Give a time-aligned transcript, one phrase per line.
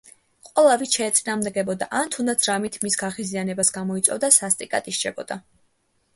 [0.49, 5.41] ყველა, ვინც შეეწინააღმდეგებოდა ან თუნდაც რამით მის გაღიზიანებას გამოიწვევდა, სასტიკად ისჯებოდა.